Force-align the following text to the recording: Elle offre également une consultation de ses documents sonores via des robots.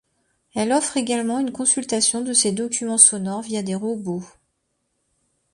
Elle 0.55 0.71
offre 0.73 0.97
également 0.97 1.37
une 1.37 1.51
consultation 1.51 2.21
de 2.21 2.33
ses 2.33 2.53
documents 2.53 2.97
sonores 2.97 3.43
via 3.43 3.61
des 3.61 3.75
robots. 3.75 4.23